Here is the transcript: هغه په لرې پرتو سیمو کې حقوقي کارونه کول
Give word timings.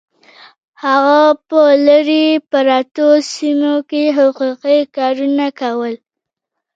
هغه 0.83 1.21
په 1.47 1.61
لرې 1.87 2.25
پرتو 2.51 3.07
سیمو 3.31 3.75
کې 3.89 4.03
حقوقي 4.17 4.79
کارونه 4.97 5.45
کول 5.59 5.93